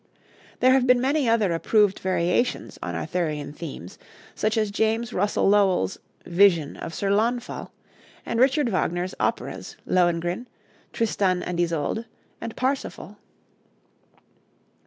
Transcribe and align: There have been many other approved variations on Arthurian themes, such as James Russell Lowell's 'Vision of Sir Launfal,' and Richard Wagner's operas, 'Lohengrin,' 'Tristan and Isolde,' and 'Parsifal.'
There 0.61 0.71
have 0.71 0.87
been 0.87 0.99
many 0.99 1.29
other 1.29 1.53
approved 1.53 1.99
variations 1.99 2.79
on 2.81 2.95
Arthurian 2.95 3.53
themes, 3.53 3.99
such 4.33 4.57
as 4.57 4.71
James 4.71 5.13
Russell 5.13 5.47
Lowell's 5.47 5.99
'Vision 6.25 6.75
of 6.77 6.95
Sir 6.95 7.11
Launfal,' 7.11 7.71
and 8.25 8.39
Richard 8.39 8.69
Wagner's 8.69 9.13
operas, 9.19 9.75
'Lohengrin,' 9.85 10.47
'Tristan 10.91 11.43
and 11.43 11.59
Isolde,' 11.59 12.05
and 12.41 12.55
'Parsifal.' 12.55 13.19